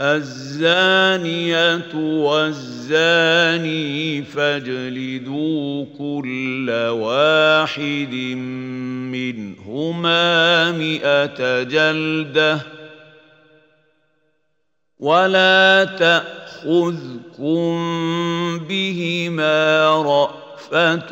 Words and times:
الزانية 0.00 1.94
والزاني 2.24 4.22
فاجلدوا 4.22 5.84
كل 5.98 6.70
واحد 6.90 8.14
منهما 9.12 10.72
مئة 10.72 11.62
جلدة. 11.62 12.60
ولا 14.98 15.84
تأخذكم 15.98 17.78
بهما 18.58 19.88
رأفة 20.72 21.08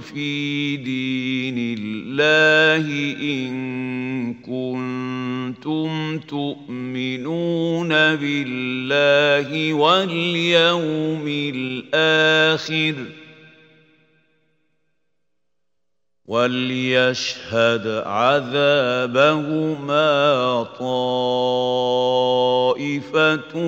في 0.00 0.76
دين 0.76 1.78
الله 1.78 2.86
إن 3.20 4.34
كنتم 4.34 6.18
تؤمنون 6.18 7.88
بالله 7.88 9.74
واليوم 9.74 11.24
الآخر 11.28 12.94
وليشهد 16.26 17.86
عذابهما 18.06 20.02
طائفة 22.78 23.58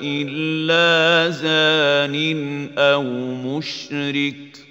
إلا 0.00 1.30
زان 1.30 2.68
أو 2.78 3.02
مشرك. 3.34 4.61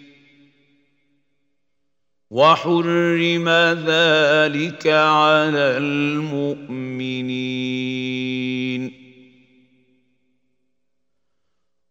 وحرم 2.32 3.50
ذلك 3.86 4.88
على 4.88 5.78
المؤمنين. 5.78 7.32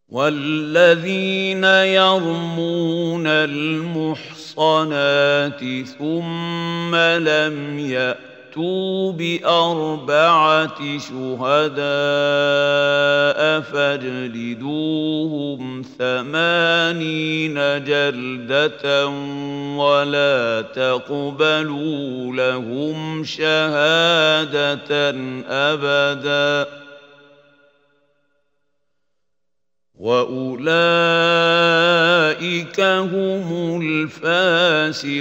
والذين 0.08 1.64
يرمون 1.64 3.27
المحصنات 3.27 4.64
ثم 5.98 6.94
لم 6.97 7.78
يأتوا 7.78 8.29
فأتوا 8.50 9.12
بأربعة 9.12 10.99
شهداء 10.99 11.81
فاجلدوهم 13.61 15.03
ثمانين 15.99 17.55
جلدة 17.84 19.06
ولا 19.77 20.62
تقبلوا 20.62 22.34
لهم 22.34 23.25
شهادة 23.25 25.11
أبدا 25.49 26.67
وأولئك 29.94 31.21
هم 32.81 33.81
الفاسقون 33.82 35.21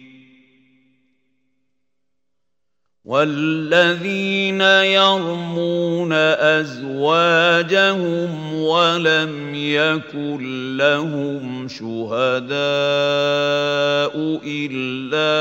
والذين 3.11 4.61
يرمون 4.61 6.13
أزواجهم 6.63 8.53
ولم 8.53 9.55
يكن 9.55 10.77
لهم 10.77 11.67
شهداء 11.67 12.51
إلا 14.47 15.31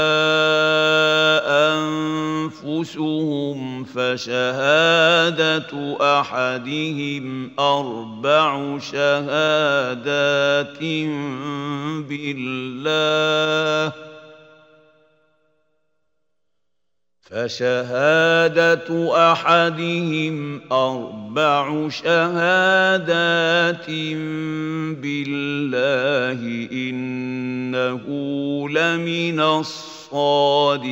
أنفسهم 2.59 3.85
فشهادة 3.85 5.97
أحدهم 6.01 7.51
أربع 7.59 8.79
شهادات 8.79 10.81
بالله 12.09 14.10
فشهادة 17.31 18.89
أحدهم 19.33 20.61
أربع 20.73 21.89
شهادات 21.89 23.87
بالله 25.01 26.41
إنه 26.73 28.05
لمن 28.69 29.41
الصادقين. 29.41 30.91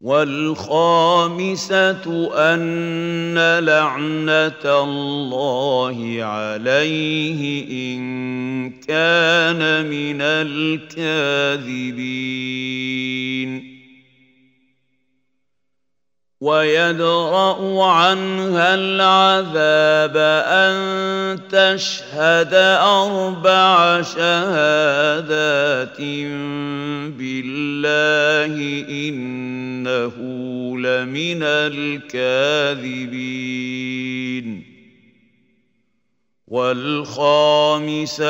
والخامسة 0.00 1.94
أن 2.34 3.58
لعنة 3.58 4.64
الله 4.64 6.18
عليه 6.22 7.64
إن 7.70 8.70
كان 8.70 9.86
من 9.86 10.20
الكاذبين. 10.20 11.80
ويدرأ 16.40 17.84
عنها 17.84 18.74
العذاب 18.74 20.16
أن 20.46 21.38
تشهد 21.48 22.54
أربع 22.80 24.02
شهادات 24.02 26.00
بالله 27.18 28.54
إنه 28.88 30.16
لمن 30.78 31.42
الكاذبين. 31.42 33.10
والخامسة 36.50 38.24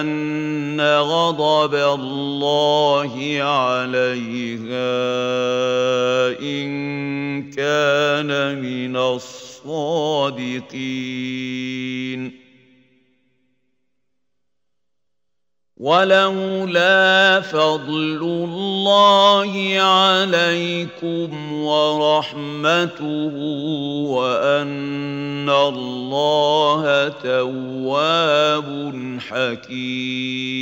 أن 0.00 0.80
غضب 0.80 1.74
الله 1.74 3.38
عليها 3.42 4.98
إن 6.40 7.50
كان 7.50 8.62
من 8.62 8.96
الصادقين. 8.96 10.48
ولولا 15.78 17.40
فضل 17.40 18.22
الله 18.22 19.80
عليكم 19.80 21.52
ورحمته 21.52 23.34
وأن 24.10 25.50
الله 25.50 27.08
تواب 27.08 28.68
حكيم. 29.20 30.58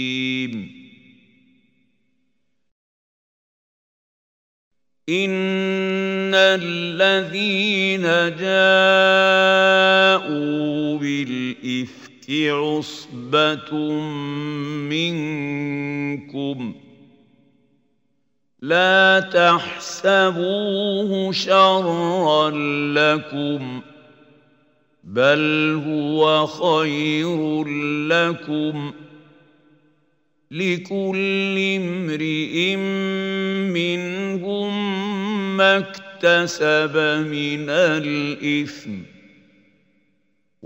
ان 5.08 6.34
الذين 6.34 8.02
جاءوا 8.36 9.46
عصبة 12.30 13.92
منكم 14.90 16.74
لا 18.62 19.20
تحسبوه 19.32 21.32
شرا 21.32 22.50
لكم 22.94 23.80
بل 25.04 25.82
هو 25.86 26.46
خير 26.46 27.64
لكم 28.08 28.92
لكل 30.50 31.58
امرئ 31.58 32.76
منهم 33.76 34.76
ما 35.56 35.78
اكتسب 35.78 36.96
من 37.26 37.70
الإثم 37.70 39.15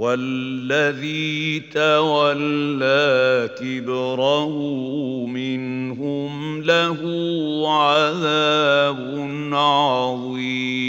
والذي 0.00 1.60
تولى 1.60 3.50
كبره 3.60 4.54
منهم 5.26 6.62
له 6.62 6.98
عذاب 7.68 9.28
عظيم. 9.52 10.80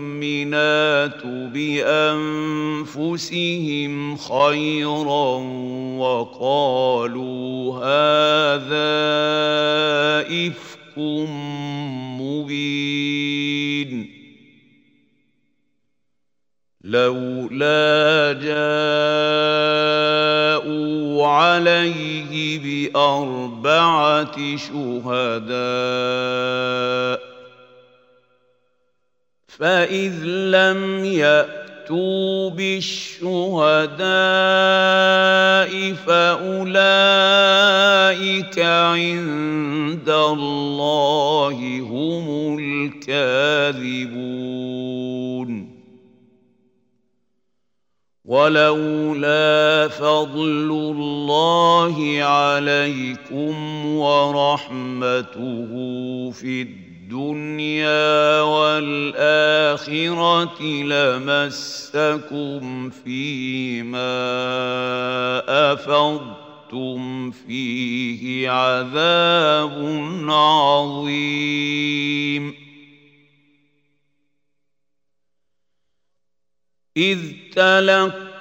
بأنفسهم 2.86 4.18
خيرا 4.18 5.38
وقالوا 5.98 7.78
هذا 7.78 8.92
إفك 10.48 10.98
مبين. 12.20 13.92
لولا 16.84 18.34
جاءوا 18.34 19.62
عليه 21.28 22.60
بأربعة 22.92 24.38
شهداء 24.58 25.52
فاذ 29.58 30.24
لم 30.26 31.06
ياتوا 31.06 32.50
بالشهداء 32.50 34.02
فاولئك 35.94 37.00
عند 38.60 40.10
الله 40.10 41.80
هم 41.80 42.58
الكاذبون 42.60 44.22
ولولا 48.26 49.88
فضل 49.88 50.72
الله 50.72 52.24
عليكم 52.24 53.86
ورحمته 53.96 55.72
في 56.32 56.62
الدنيا 56.62 56.91
والآخرة 58.42 60.02
لمسكم 60.84 62.62
فيما 62.90 64.12
أفضتم 65.74 67.32
فيه 67.32 68.50
عذاب 68.50 69.76
عظيم. 70.30 71.52
إذ 76.98 77.20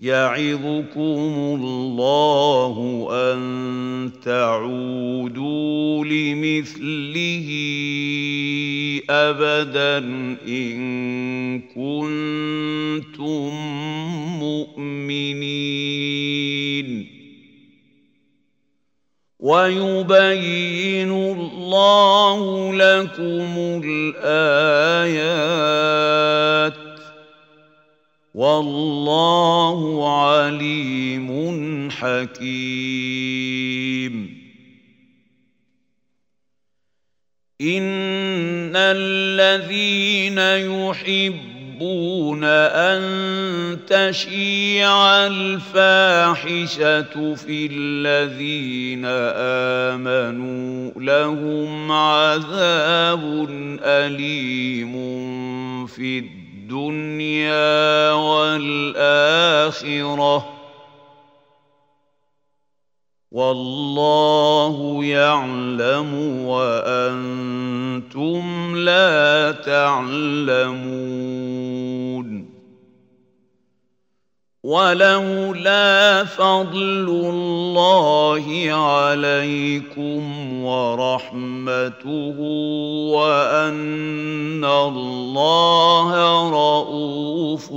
يعظكم 0.00 1.58
الله 1.60 3.06
أن 3.12 4.10
تعودوا 4.24 6.04
لمثله 6.04 7.48
أبدا 9.10 9.98
إن 10.48 11.60
كنتم 11.60 13.50
مؤمنين. 14.40 15.84
ويبين 19.40 21.10
الله 21.10 22.72
لكم 22.72 23.82
الآيات 23.84 25.04
والله 28.34 30.10
عليم 30.20 31.28
حكيم. 31.90 33.64
إن 37.60 38.76
الذين 38.76 40.38
يحبون 40.38 42.44
أن 42.44 43.00
تشيع 43.86 45.26
الفاحشة 45.26 47.34
في 47.34 47.68
الذين 47.72 49.04
آمنوا 49.94 50.90
لهم 50.96 51.92
عذاب 51.92 53.46
أليم 53.82 54.94
في 55.86 56.18
الدنيا. 56.18 56.43
الدنيا 56.74 58.12
والآخرة. 58.12 58.94
والله 63.30 65.04
يعلم 65.04 66.14
وأنتم 66.46 68.42
لا 68.76 69.52
تعلمون. 69.52 70.94
ولولا 74.64 76.24
فضل 76.24 77.08
الله 77.08 78.44
عليكم 78.72 80.22
ورحمته 80.64 82.36
وأن 83.12 84.64
الله 84.64 86.10
رءوف 86.50 87.72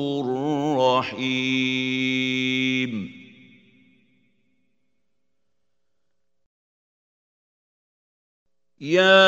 رحيم. 0.79 1.57
يا 8.81 9.27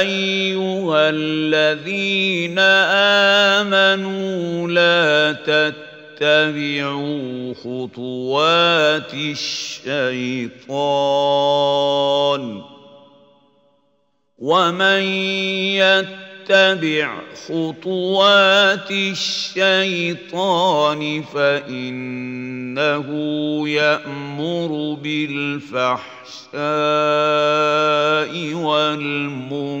أيها 0.00 1.10
الذين 1.10 2.58
آمنوا 3.58 4.68
لا 4.68 5.32
تتبعوا 6.20 7.54
خطوات 7.54 9.14
الشيطان 9.14 10.62
ومن 14.38 15.02
يتبع 15.80 17.18
خطوات 17.48 18.90
الشيطان 18.90 20.42
فانه 21.22 23.08
يامر 23.68 24.98
بالفحشاء 25.02 26.54
والمنكر 28.54 29.80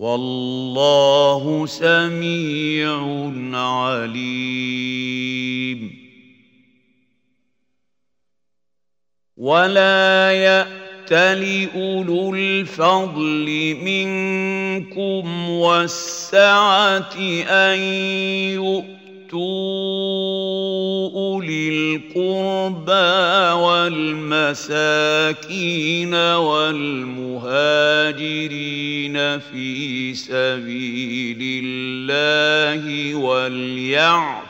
والله 0.00 1.66
سميع 1.66 3.32
عليم. 3.58 4.80
ولا 9.36 10.32
يأتل 10.32 11.68
أولو 11.74 12.34
الفضل 12.34 13.76
منكم 13.84 15.50
والسعة 15.50 17.14
أن 17.48 17.78
يؤتوا 18.54 18.99
أولي 21.14 21.68
القربى 21.68 23.10
والمساكين 24.50 26.14
والمهاجرين 26.14 27.50
في 29.38 30.14
سبيل 30.14 31.64
الله 31.64 33.14
وليعفوا 33.14 34.40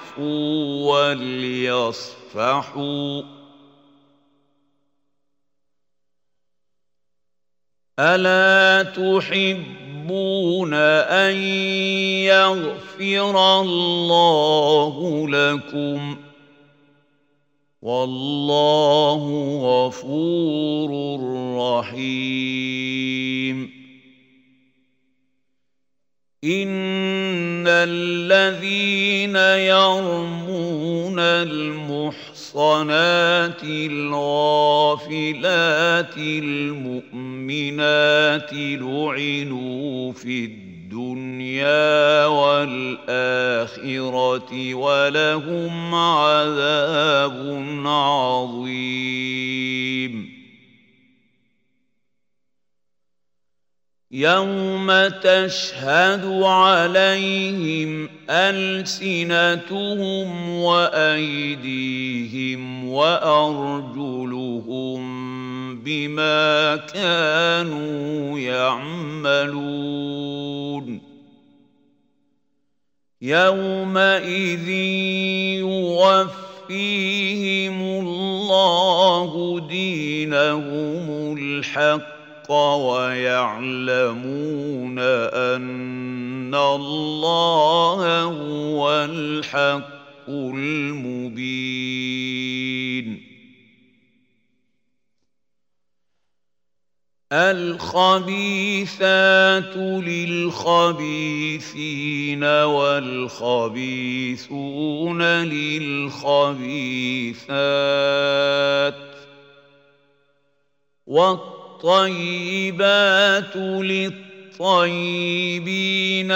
وليصفحوا 1.10 3.22
ألا 7.98 8.82
تحب 8.82 9.64
تحبون 10.10 10.74
أن 10.74 11.36
يغفر 12.26 13.60
الله 13.60 15.28
لكم. 15.28 16.16
والله 17.82 19.22
غفور 19.62 21.20
رحيم. 21.58 23.70
إن 26.44 27.64
الذين 27.66 29.36
يرمون 29.70 31.20
المحصنات 32.50 33.62
الغافلات 33.64 35.06
المؤمنات 36.18 37.72
لعنوا 38.52 40.12
في 40.12 40.44
الدنيا 40.44 42.26
والآخرة 42.26 43.74
ولهم 44.74 45.94
عذاب 45.94 47.64
عظيم. 47.86 49.20
يوم 54.12 54.90
تشهد 55.22 56.42
عليهم 56.42 58.08
السنتهم 58.30 59.70
وايديهم 60.50 62.20
وارجلهم 62.88 64.60
بما 65.78 66.76
كانوا 66.76 68.38
يعملون 68.38 69.80
يومئذ 73.22 74.68
يوفيهم 76.68 77.82
الله 77.82 79.60
دينهم 79.68 81.36
الحق 81.38 82.19
ويعلمون 82.52 84.98
أن 84.98 86.54
الله 86.54 88.22
هو 88.22 89.04
الحق 89.04 90.28
المبين. 90.28 91.70
الخبيثات 97.32 99.76
للخبيثين 99.76 102.44
والخبيثون 102.44 105.22
للخبيثات. 105.22 106.30
والطيبات 111.84 113.56
للطيبين 114.56 116.32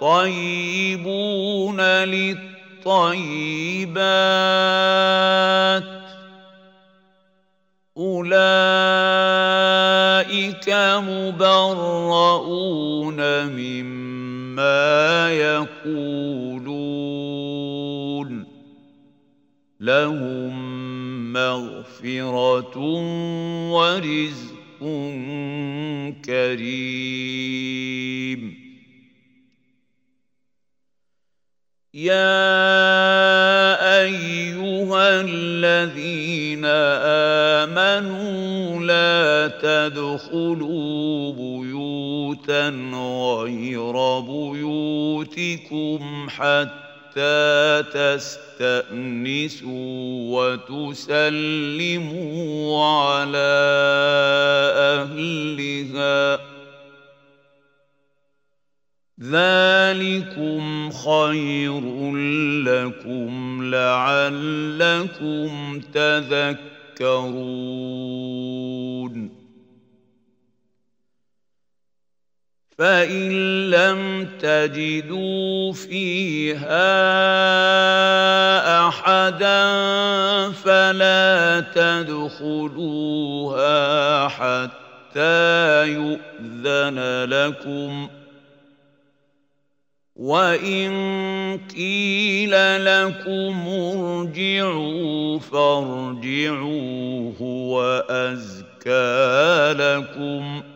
والطيبون 0.00 0.50
للطيبات 1.80 2.40
أولئك 7.96 8.40
مبرؤون 11.08 12.40
مما 13.46 15.30
يقولون 15.32 16.80
لهم 19.80 20.79
مغفرة 21.32 22.78
ورزق 23.72 24.80
كريم 26.24 27.50
يا 31.94 32.50
أيها 34.02 35.20
الذين 35.20 36.64
آمنوا 37.64 38.84
لا 38.84 39.48
تدخلوا 39.62 41.32
بيوتا 41.32 42.68
غير 43.40 44.20
بيوتكم 44.20 46.00
حتى 46.30 46.79
تستأنسوا 47.82 48.70
وتسلموا 50.70 52.86
على 52.86 53.60
أهلها. 54.76 56.50
ذلكم 59.22 60.90
خير 60.90 62.14
لكم 62.64 63.60
لعلكم 63.70 65.80
تذكرون. 65.94 67.30
فان 72.80 73.30
لم 73.70 74.28
تجدوا 74.40 75.72
فيها 75.72 76.88
احدا 78.88 79.62
فلا 80.50 81.60
تدخلوها 81.74 83.58
حتى 84.28 85.88
يؤذن 85.88 87.24
لكم 87.24 88.08
وان 90.16 90.90
قيل 91.76 92.84
لكم 92.84 93.68
ارجعوا 93.68 95.38
فارجعوا 95.38 97.32
هو 97.40 98.04
ازكى 98.10 99.72
لكم 99.72 100.69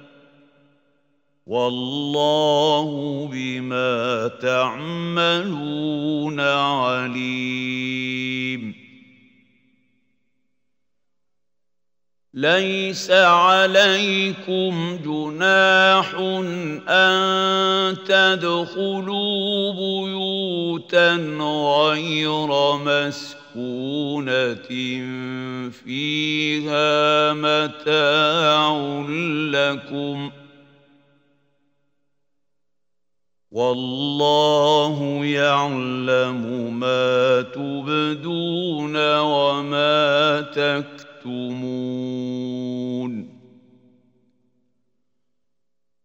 والله 1.46 3.28
بما 3.32 4.28
تعملون 4.42 5.90
عليم. 6.40 7.64
ليس 12.34 13.10
عليكم 13.10 14.98
جناح 15.04 16.14
أن 16.88 17.96
تدخلوا 18.06 19.72
بيوتا 19.72 21.14
غير 21.40 22.76
مسكونة 22.76 24.54
فيها 25.70 27.32
متاع 27.32 28.78
لكم 29.50 30.30
ۖ 30.40 30.43
والله 33.54 35.25
يعلم 35.25 36.75
ما 36.80 37.42
تبدون 37.42 39.18
وما 39.18 40.40
تكتمون. 40.40 40.94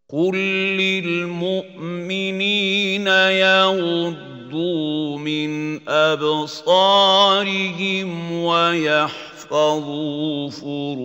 قل 0.08 0.36
للمؤمنين 0.78 3.06
يغضوا 3.06 5.18
من 5.18 5.80
أبصارهم 5.88 8.32
ويحفظوا 8.32 10.50
فروجهم. 10.50 11.00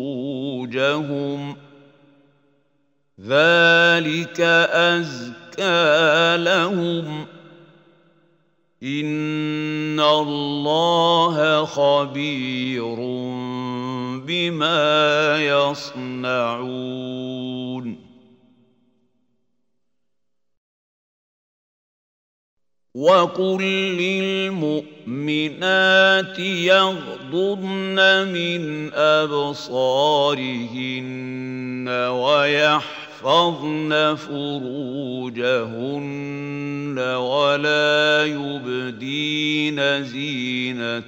ذلك 3.22 4.42
أزكى 4.72 5.45
زكى 5.56 6.38
لهم 6.44 7.26
ان 8.84 10.00
الله 10.00 11.66
خبير 11.66 12.96
بما 14.26 15.38
يصنعون 15.40 16.86
وقل 22.96 23.64
للمؤمنات 24.00 25.20
يغضضن 26.40 28.28
من 28.28 28.94
ابصارهن 28.94 29.66
ويحفظن 32.12 33.05
يحفظن 33.26 34.16
فروجهن 34.16 35.46
ولا 37.00 38.26
يبدين 38.26 40.04
زينتهن 40.04 41.08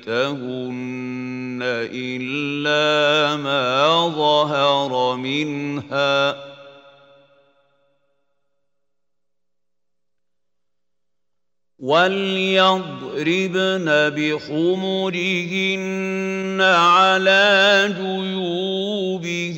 إلا 1.93 3.35
ما 3.35 4.09
ظهر 4.09 5.15
منها. 5.15 6.47
وليضربن 11.79 13.29
بخمرهن 14.17 15.47
على 16.61 17.93
جيوبهن 17.97 19.57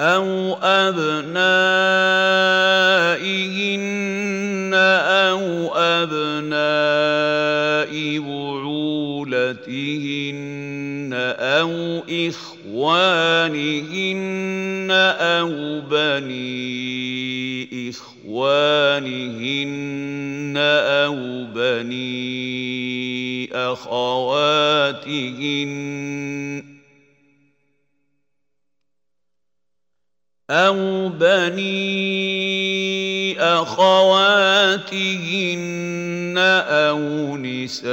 أو 0.00 0.56
أبنائهن 0.62 1.30
أو 4.74 5.74
أبناء 5.76 7.90
بعولتهن 9.50 11.10
أو 11.38 12.02
إخوانهن 12.28 13.70
أو 15.20 15.80
بني 15.90 17.90
إخوانهن 17.90 19.74
أو 20.56 21.44
بني 21.54 22.20
أخواتهن 23.54 25.10
أو 30.50 31.08
بني 31.08 31.70
أخواتهن 33.40 34.90
أو 36.68 37.36
نسائهن 37.36 37.90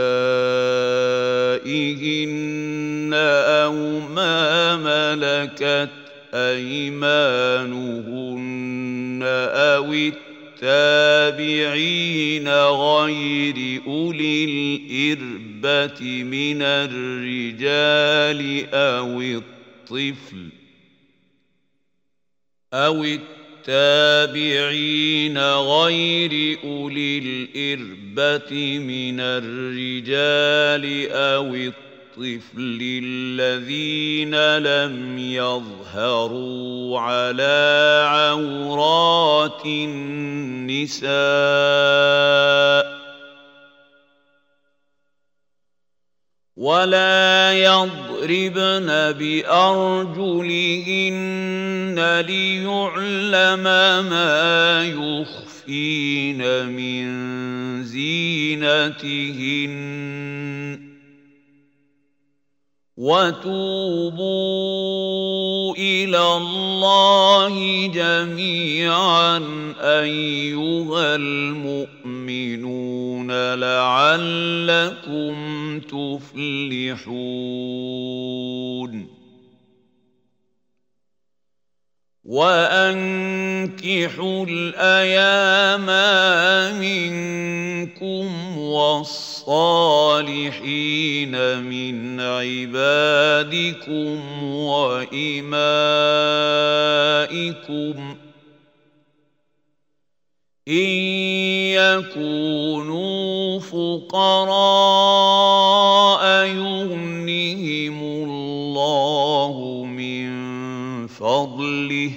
أو 3.13 4.00
ما 4.00 4.76
ملكت 4.76 5.89
أيمانهن 6.34 7.78
أو 9.54 9.93
التابعين 10.63 12.50
غير 12.50 13.82
أولي 13.88 14.43
الإربة 15.13 16.24
من 16.24 16.62
الرجال 16.62 18.41
أو 18.74 19.22
الطفل 19.22 20.57
أو 22.73 23.03
التابعين 23.67 25.38
غير 25.38 26.60
أولي 26.63 27.17
الإربة 27.17 28.80
من 28.80 29.19
الرجال 29.19 31.12
أو 31.12 31.56
الطفل 31.56 32.80
الذين 33.03 34.58
لم 34.58 35.17
يظهروا 35.19 36.99
على 36.99 38.03
عورات 38.08 39.65
النساء 39.65 41.08
ولا 46.58 47.53
يضربن 47.53 48.89
ليعلم 51.99 53.63
ما 54.10 54.83
يخفين 54.83 56.41
من 56.65 57.07
زينتهن 57.83 59.77
وتوبوا 62.97 64.47
إلى 65.75 66.38
الله 66.38 67.88
جميعا 67.88 69.38
ايها 69.79 71.15
المؤمنون 71.15 72.47
لعلكم 73.53 75.36
تفلحون 75.79 77.17
وانكحوا 82.28 83.86
الأيام 84.50 85.88
منكم 86.80 88.58
والصالحين 88.58 90.04
من 91.63 92.20
عبادكم 92.20 93.24
وامائكم 94.44 95.48
ان 100.68 100.90
يكونوا 101.80 103.60
فقراء 103.60 104.98
يغنهم 106.46 108.16
فضله 111.17 112.12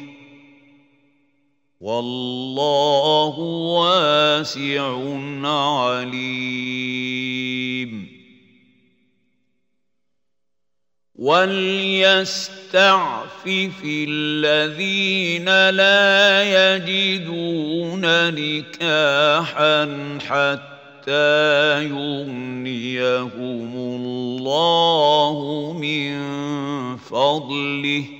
والله 1.80 3.38
واسع 3.78 4.96
عليم. 5.44 6.60
وليستعفف 11.14 12.64
الذين 13.84 15.70
لا 15.70 16.76
يجدون 16.76 18.00
نكاحا 18.34 19.84
حتى 20.28 21.84
يغنيهم 21.84 23.72
الله 23.76 25.38
من 25.80 26.10
فضله. 26.96 28.19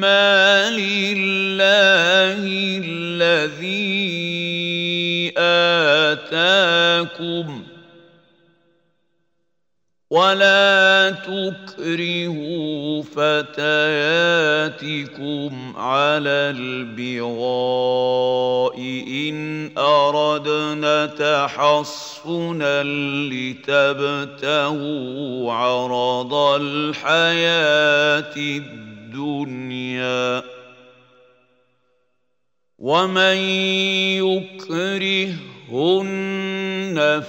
مما 0.00 0.70
لله 0.70 2.40
الذي 2.84 3.90
آتاكم 6.08 7.62
ولا 10.10 11.10
تكرهوا 11.10 13.02
فتياتكم 13.02 13.62
على 15.76 16.54
البغاء 16.56 18.78
إن 19.08 19.70
أردنا 19.78 21.06
تحصنا 21.06 22.82
لتبتغوا 23.32 24.72
عرض 25.52 26.34
الحياة 26.34 28.36
الدنيا. 28.36 28.89
ومن 32.80 33.36
يكرهن 34.24 35.36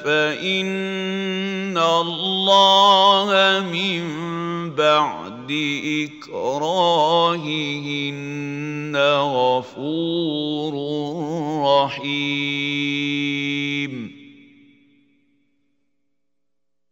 فإن 0.04 1.78
الله 1.78 3.30
من 3.74 4.04
بعد 4.76 5.52
إكراههن 6.22 7.12
غفور 9.20 10.74
رحيم. 11.66 13.12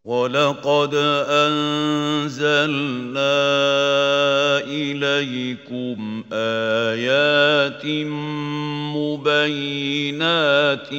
ولقد 0.10 0.94
أنزلنا 1.30 2.42
إليكم 4.66 6.24
آيات 6.34 7.86
مبينات 8.98 10.90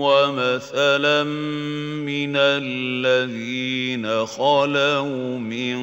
ومثلا 0.00 1.24
من 2.00 2.36
الذين 2.36 4.26
خلوا 4.26 5.38
من 5.38 5.76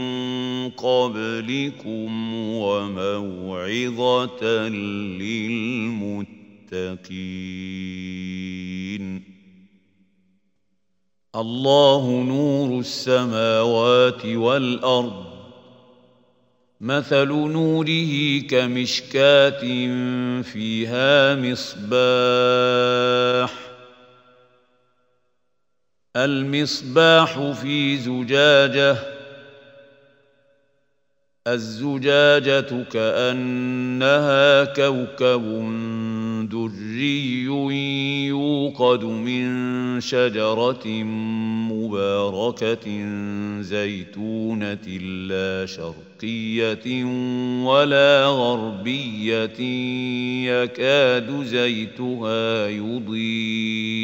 قبلكم 0.70 2.34
وموعظة 2.58 4.44
للمتقين 4.70 6.12
الله 11.36 12.24
نور 12.24 12.80
السماوات 12.80 14.26
والأرض. 14.26 15.26
مثل 16.82 17.28
نوره 17.28 18.40
كمشكاة 18.40 19.60
فيها 20.42 21.36
مصباح. 21.36 21.92
المصباح 26.16 27.52
في 27.52 27.98
زجاجة. 27.98 28.98
الزجاجة 31.48 32.84
كأنها 32.84 34.64
كوكب 34.64 35.42
دري 36.50 37.44
يوقد 38.28 39.04
من 39.04 40.02
شجرة 40.02 40.88
مباركة 41.72 42.86
زيتونة 43.62 44.88
لا 45.28 45.66
شرقية 45.66 47.06
ولا 47.64 48.26
غربية 48.26 49.60
يكاد 50.50 51.44
زيتها 51.44 52.68
يضيء 52.68 54.02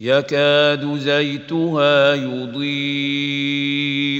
يكاد 0.00 0.98
زيتها 0.98 2.14
يضيء 2.14 3.75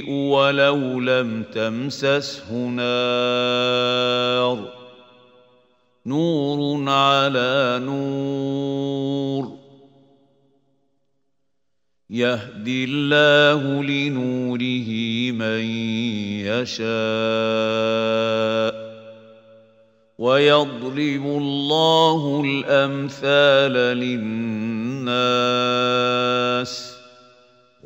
ولو 0.09 0.99
لم 0.99 1.43
تمسسه 1.43 2.53
نار 2.53 3.97
نور 6.05 6.89
على 6.89 7.81
نور 7.83 9.57
يهدي 12.09 12.83
الله 12.83 13.83
لنوره 13.83 14.89
من 15.31 15.61
يشاء 16.47 16.87
ويضرب 20.17 21.25
الله 21.25 22.41
الامثال 22.45 23.73
للناس 23.97 25.37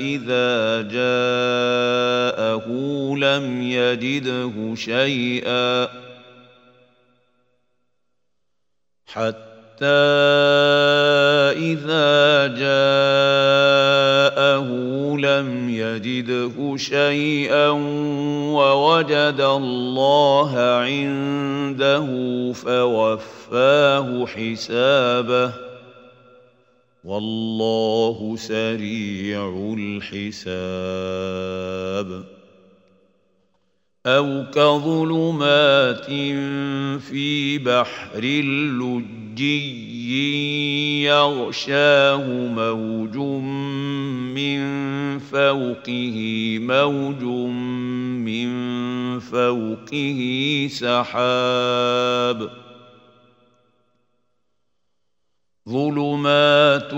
إذا 0.00 0.82
جاءه 0.82 2.66
لم 3.16 3.62
يجده 3.62 4.74
شيئا 4.74 5.88
حتى 9.06 9.86
إذا 11.56 12.46
جاءه 12.46 13.62
لم 15.18 15.68
يجده 15.68 16.76
شيئا 16.76 17.68
ووجد 18.52 19.40
الله 19.40 20.58
عنده 20.58 22.06
فوفاه 22.52 24.26
حسابه 24.26 25.71
والله 27.04 28.36
سريع 28.36 29.74
الحساب. 29.78 30.82
أو 34.06 34.44
كظلمات 34.54 36.06
في 37.00 37.58
بحر 37.58 38.20
لجي 38.20 39.92
يغشاه 41.04 42.26
موج 42.28 43.16
من 44.36 44.62
فوقه 45.18 46.58
موج 46.60 47.22
من 48.22 48.50
فوقه 49.18 50.18
سحاب. 50.70 52.61
ظلمات 55.68 56.94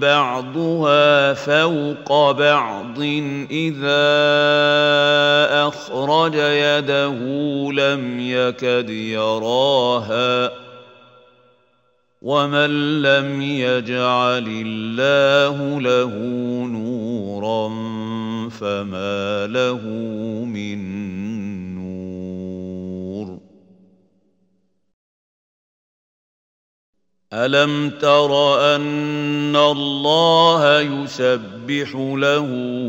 بعضها 0.00 1.34
فوق 1.34 2.30
بعض 2.30 3.00
اذا 3.50 4.02
اخرج 5.68 6.34
يده 6.34 7.18
لم 7.72 8.20
يكد 8.20 8.90
يراها 8.90 10.50
ومن 12.22 13.02
لم 13.02 13.42
يجعل 13.42 14.62
الله 14.66 15.80
له 15.80 16.16
نورا 16.66 17.68
فما 18.48 19.46
له 19.46 19.80
من 20.44 21.01
الم 27.32 27.90
تر 27.90 28.60
ان 28.76 29.56
الله 29.56 30.80
يسبح 30.80 31.94
له 31.94 32.46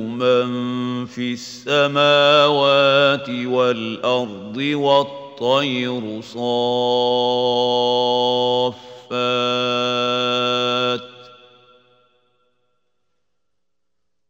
من 0.08 1.06
في 1.06 1.34
السماوات 1.34 3.29
والارض 3.29 4.58
والطير 4.58 6.21
صافات 6.21 6.43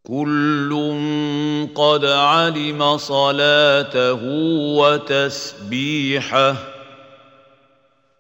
كل 0.04 0.94
قد 1.76 2.06
علم 2.06 2.98
صلاته 2.98 4.20
وتسبيحه 4.78 6.73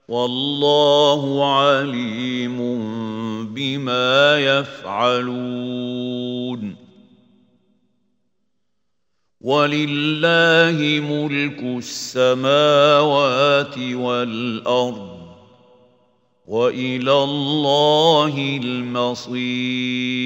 والله 0.07 1.55
عليم 1.55 2.57
بما 3.53 4.39
يفعلون. 4.39 5.63
ولله 9.41 11.01
ملك 11.09 11.63
السماوات 11.63 13.77
والأرض 13.77 15.17
وإلى 16.47 17.23
الله 17.23 18.59
المصير. 18.63 20.23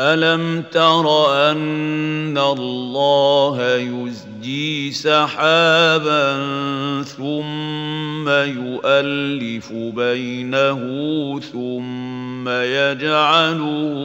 ألم 0.00 0.62
تر 0.62 1.34
أن 1.50 2.38
الله 2.38 3.56
يزجي 4.38 4.92
سحابا 4.92 6.22
ثم 7.02 8.28
يؤلف 8.28 9.72
بينه 9.72 10.80
ثم 11.40 12.48
يجعله 12.48 13.96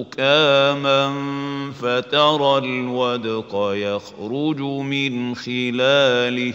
ركاما 0.00 1.14
فترى 1.80 2.58
الودق 2.58 3.72
يخرج 3.74 4.60
من 4.60 5.34
خلاله 5.34 6.54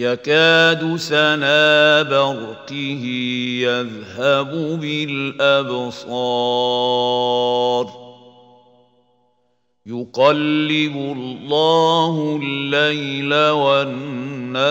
يكاد 0.00 0.96
سنا 0.96 2.02
برقه 2.02 3.04
يذهب 3.60 4.80
بالأبصار. 4.80 6.00
يقلب 9.86 10.96
الله 10.96 12.40
الليل 12.42 13.34
والنهار. 13.34 14.70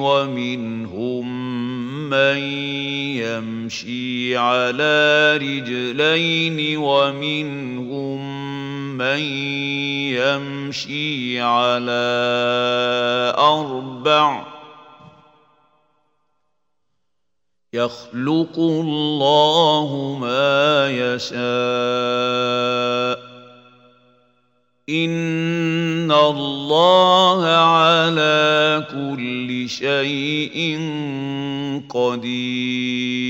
ومنهم 0.00 1.26
من 2.10 2.38
يمشي 3.20 4.36
على 4.36 5.36
رجلين 5.36 6.76
ومنهم 6.76 8.39
من 9.00 9.20
يمشي 10.12 11.40
على 11.40 12.04
أربع 13.38 14.46
يخلق 17.72 18.58
الله 18.58 20.18
ما 20.20 20.90
يشاء. 20.90 21.40
إن 24.90 26.12
الله 26.12 27.46
على 27.46 28.86
كل 28.90 29.68
شيء 29.68 30.78
قدير. 31.88 33.29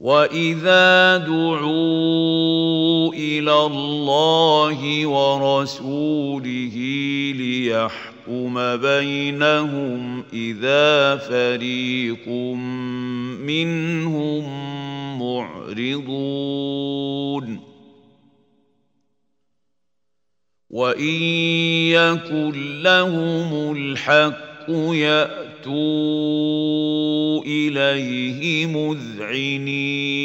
واذا 0.00 1.16
دعوا 1.16 3.12
إلى 3.14 3.66
الله 3.66 5.06
ورسوله 5.06 6.76
ليحكم 7.36 8.76
بينهم 8.76 10.24
اذا 10.32 11.16
فريق 11.16 12.28
منهم 13.44 14.44
معرضون 15.18 16.40
وان 20.70 21.22
يكن 21.92 22.82
لهم 22.82 23.76
الحق 23.76 24.70
ياتوا 24.70 26.20
إليه 27.46 28.66
مذعنين. 28.66 30.20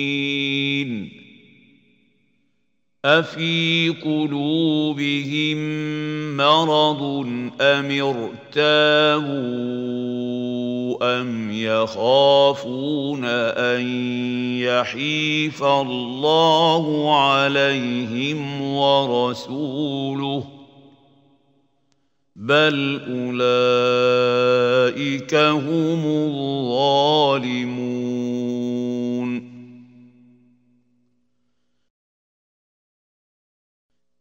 أفي 3.06 3.90
قلوبهم 3.90 5.58
مرض 6.38 7.02
أم 7.62 8.02
ارتابوا 8.56 9.56
أم 11.22 11.52
يخافون 11.52 13.26
أن 13.26 13.82
يحيف 14.60 15.64
الله 15.64 17.16
عليهم 17.22 18.62
ورسوله 18.62 20.44
بل 22.36 23.02
اولئك 23.08 23.36
هم 25.36 26.06
الظالمون. 26.06 27.86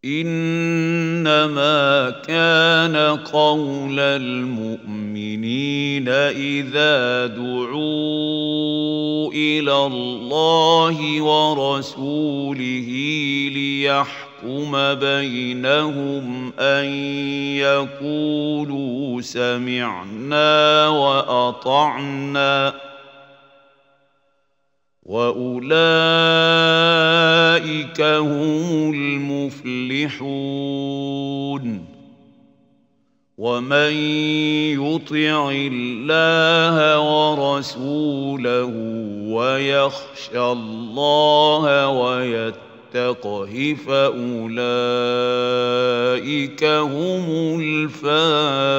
انما 0.05 2.11
كان 2.11 3.16
قول 3.16 4.00
المؤمنين 4.00 6.09
اذا 6.09 7.27
دعوا 7.27 9.33
إلى 9.33 9.87
الله 9.87 11.22
ورسوله 11.22 12.88
ليحكم 14.44 14.94
بينهم 14.94 16.52
أن 16.59 16.85
يقولوا 17.57 19.20
سمعنا 19.20 20.88
وأطعنا 20.88 22.74
وأولئك 25.02 25.61
هم 28.00 28.92
المفلحون 28.94 30.24
ومن 33.38 33.92
يطع 34.80 35.50
الله 35.50 37.00
ورسوله 37.00 38.72
ويخشى 39.26 40.40
الله 40.40 41.88
ويتقه 42.94 43.76
فاولئك 43.87 44.24
هم 46.64 47.61
الفائزون. 47.61 48.74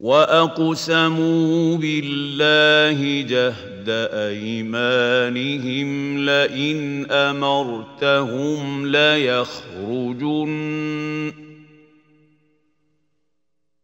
وأقسموا 0.00 1.76
بالله 1.76 3.22
جهد 3.22 3.88
أيمانهم 4.12 5.88
لئن 6.18 7.10
أمرتهم 7.10 8.86
ليخرجن. 8.86 10.54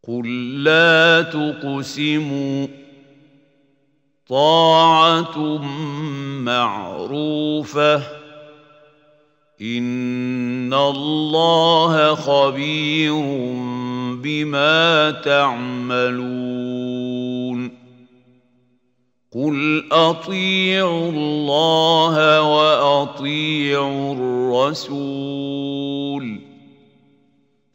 قل 0.09 0.65
لا 0.65 1.23
تقسموا 1.23 2.80
طاعة 4.31 5.59
معروفة. 6.43 8.03
إن 9.63 10.75
الله 10.75 12.15
خبير 12.15 13.15
بما 14.23 15.11
تعملون. 15.11 16.11
قل 19.35 19.89
أطيعوا 19.93 21.11
الله 21.11 22.43
وأطيعوا 22.43 24.15
الرسول. 24.15 26.40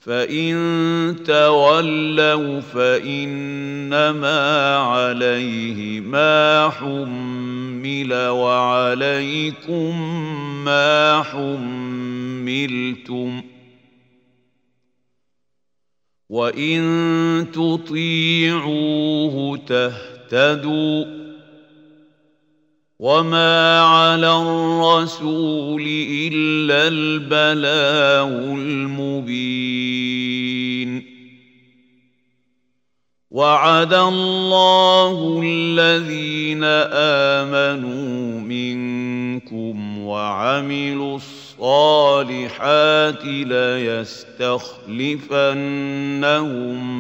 فإن 0.05 1.15
تولوا 1.25 2.59
فإنما 2.59 4.29
عليه 4.77 5.99
ما 5.99 6.69
حمل 6.69 8.13
وعليكم 8.13 10.01
ما 10.65 11.23
حملتم. 11.23 13.41
وإن 16.29 17.47
تطيعوه 17.53 19.57
تهتدوا. 19.57 21.24
وما 22.99 23.81
على 23.81 24.31
الرسول 24.41 25.81
الا 26.31 26.87
البلاغ 26.87 28.27
المبين 28.55 29.95
وعد 33.31 33.93
الله 33.93 35.41
الذين 35.43 36.63
امنوا 37.43 38.39
منكم 38.39 39.14
وعملوا 39.97 41.15
الصالحات 41.15 43.25
ليستخلفنهم 43.25 44.25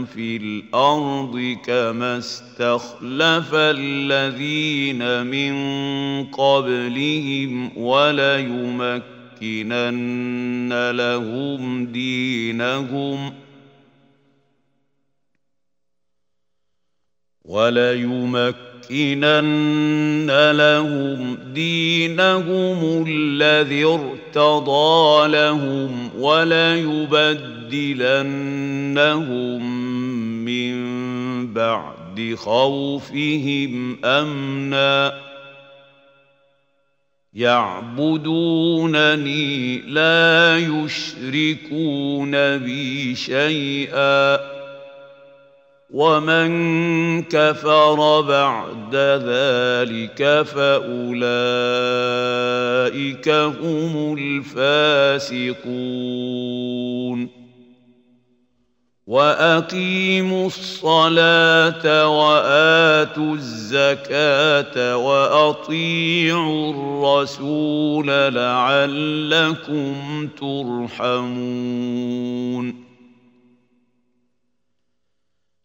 في 0.05 0.37
الأرض 0.37 1.57
كما 1.65 2.17
استخلف 2.17 3.53
الذين 3.53 5.27
من 5.27 5.55
قبلهم 6.25 7.77
وليمكنن 7.77 9.01
لهم 10.91 11.85
دينهم 11.85 13.33
وليمكنن 17.45 18.74
لهم 20.51 21.37
دينهم 21.53 23.05
الذي 23.07 23.85
ارتضى 23.85 25.27
لهم 25.27 26.09
وليبدلنهم 26.17 27.35
من 30.45 30.75
بعد 31.53 32.35
خوفهم 32.35 34.05
أمنا. 34.05 35.25
يعبدونني 37.33 38.17
لا 39.77 40.57
يشركون 40.57 42.31
بي 42.57 43.15
شيئا. 43.15 44.54
ومن 45.95 47.23
كفر 47.23 48.21
بعد 48.21 48.95
ذلك 48.95 50.43
فأولئك 50.43 50.89
هم 53.29 54.17
الفاسقون. 54.19 55.85
وأقيموا 59.07 60.47
الصلاة 60.47 62.07
وآتوا 62.09 63.35
الزكاة 63.35 64.97
وأطيعوا 64.97 66.73
الرسول 66.73 68.07
لعلكم 68.35 69.93
ترحمون. 70.39 71.55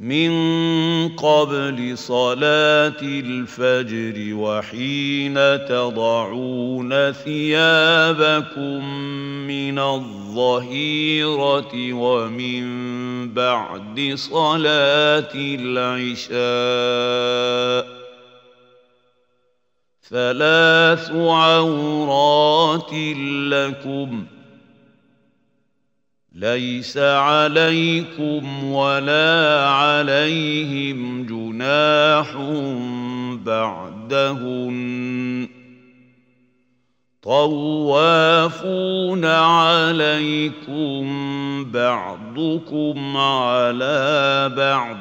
من 0.00 0.30
قبل 1.08 1.98
صلاة 1.98 3.02
الفجر 3.02 4.34
وحين 4.34 5.34
تضعون 5.68 7.12
ثيابكم 7.12 8.84
من 9.46 9.78
الظهيرة 9.78 11.72
ومن 11.92 12.64
بعد 13.34 14.12
صلاة 14.14 15.32
العشاء 15.34 16.38
ثلاث 20.10 21.10
عورات 21.12 22.92
لكم 23.50 24.26
ليس 26.38 26.98
عليكم 26.98 28.64
ولا 28.64 29.68
عليهم 29.68 31.26
جناح 31.26 32.36
بعدهن. 33.44 35.48
طوافون 37.22 39.24
عليكم 39.24 41.04
بعضكم 41.72 43.16
على 43.16 44.52
بعض. 44.56 44.96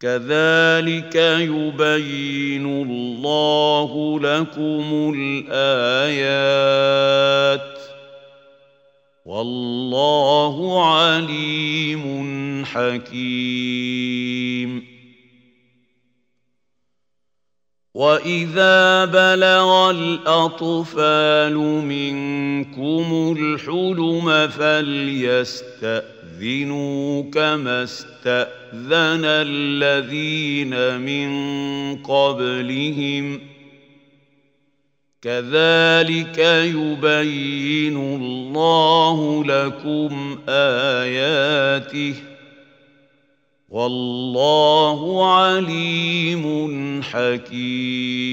كذلك 0.00 1.16
يبين 1.16 2.82
الله 2.82 4.20
لكم 4.20 5.14
الآيات. 5.48 7.71
والله 9.32 10.56
عليم 10.94 12.04
حكيم. 12.64 14.12
واذا 17.94 19.04
بلغ 19.04 19.90
الاطفال 19.90 21.56
منكم 21.84 23.36
الحلم 23.38 24.48
فليستاذنوا 24.48 26.02
كما 27.30 27.82
استاذن 27.82 29.24
الذين 29.24 31.00
من 31.00 31.32
قبلهم 32.02 33.51
كذلك 35.22 36.38
يبين 36.38 37.96
الله 37.96 39.44
لكم 39.44 40.38
آياته. 40.48 42.14
والله 43.68 45.32
عليم 45.34 47.02
حكيم. 47.02 48.32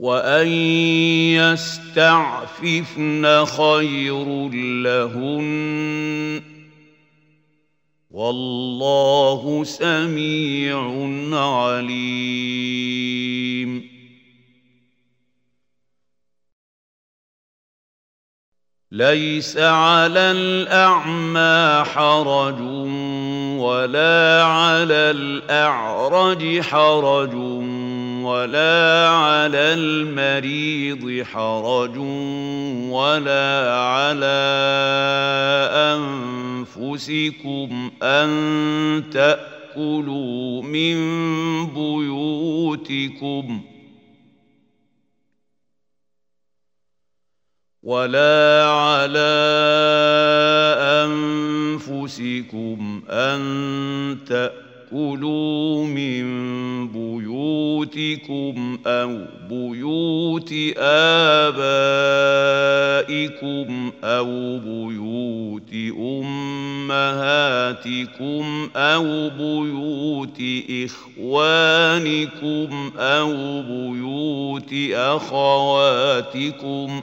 وان 0.00 0.48
يستعففن 1.36 3.24
خير 3.44 4.48
لهن 4.82 6.42
والله 8.10 9.64
سميع 9.64 10.80
عليم 11.36 12.90
ليس 18.92 19.56
على 19.56 20.30
الاعمى 20.30 21.84
حرج 21.84 22.60
ولا 23.60 24.44
على 24.44 25.10
الأعرج 25.10 26.60
حرج 26.60 27.34
ولا 28.24 29.08
على 29.08 29.58
المريض 29.58 31.22
حرج 31.26 31.98
ولا 32.90 33.74
على 33.74 34.40
أنفسكم 36.76 37.90
أن 38.02 38.30
تأكلوا 39.12 40.62
من 40.62 40.96
بيوتكم 41.74 43.60
ۖ 43.66 43.70
ولا 47.82 48.64
على 48.68 49.32
أنفسكم 51.80 53.02
أن 53.08 54.18
تاكلوا 54.90 55.86
من 55.86 56.22
بيوتكم 56.88 58.78
أو 58.86 59.18
بيوت 59.50 60.52
ابائكم 60.78 61.50
أو 64.04 64.58
بيوت 64.58 65.70
امهاتكم 66.90 68.68
أو 68.76 69.30
بيوت 69.30 70.42
اخوانكم 70.84 72.90
أو 72.98 73.62
بيوت 73.62 74.72
اخواتكم 74.94 77.02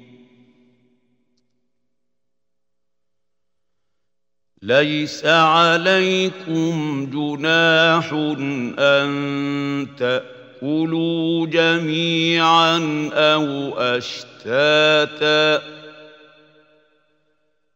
ليس 4.63 5.25
عليكم 5.25 7.05
جناح 7.13 8.13
أن 8.79 9.87
تأكلوا 9.99 11.47
جميعا 11.47 12.77
أو 13.13 13.73
أشتاتا 13.77 15.61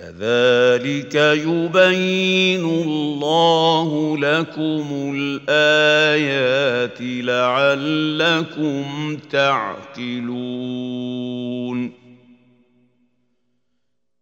كذلك 0.00 1.14
يبين 1.14 2.64
الله 2.64 4.16
لكم 4.18 5.14
الآيات 5.16 6.98
لعلكم 7.00 8.84
تعقلون 9.30 10.00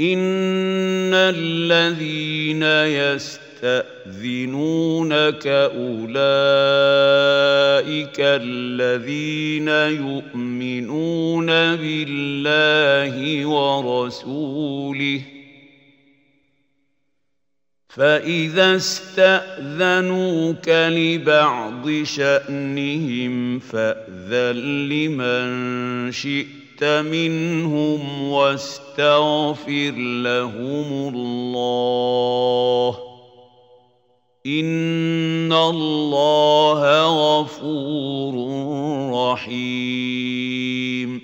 ان 0.00 1.14
الذين 1.14 2.62
يستاذنونك 3.62 5.46
اولئك 5.46 6.10
الذين 8.20 9.68
يؤمنون 9.68 11.46
بالله 11.46 13.46
ورسوله 13.46 15.20
فاذا 17.88 18.76
استاذنوك 18.76 20.68
لبعض 20.68 22.02
شانهم 22.02 23.58
فاذن 23.58 24.88
لمن 24.88 26.12
شئت 26.12 26.63
منهم 26.82 28.22
واستغفر 28.28 29.94
لهم 30.22 31.14
الله. 31.14 32.98
إن 34.46 35.52
الله 35.52 36.82
غفور 37.40 38.34
رحيم. 39.32 41.20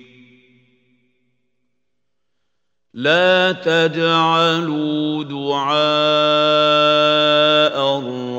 لا 2.93 3.51
تجعلوا 3.51 5.23
دعاء 5.23 5.81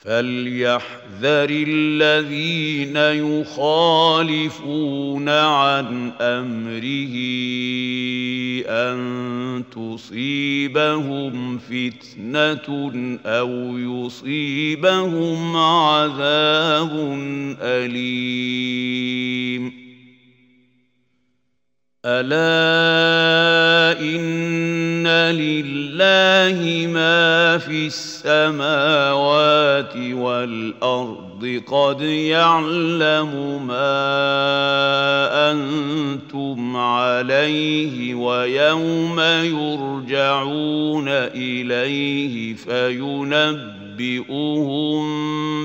فليحذر 0.00 1.50
الذين 1.50 2.96
يخالفون 3.40 4.48
عن 5.28 6.12
أمره 6.20 7.16
أن 8.68 9.64
تصيبهم 9.72 11.58
فتنة 11.58 12.68
أو 13.26 13.78
يصيبهم 13.78 15.56
عذاب 15.56 17.18
أليم. 17.60 19.10
ألا 22.04 24.00
إن 24.00 25.06
لله 25.36 26.86
ما 26.86 27.58
في 27.58 27.86
السماوات 27.86 29.96
والأرض 29.96 31.62
قد 31.66 32.00
يعلم 32.00 33.66
ما 33.66 34.00
أنتم 35.52 36.76
عليه 36.76 38.14
ويوم 38.14 39.20
يرجعون 39.44 41.08
إليه 41.08 42.54
فينبئهم 42.54 43.68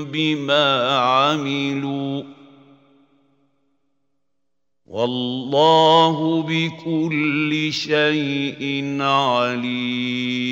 بما 0.04 0.98
عملوا 0.98 2.35
والله 4.88 6.42
بكل 6.42 7.72
شيء 7.72 8.96
عليم. 9.00 10.46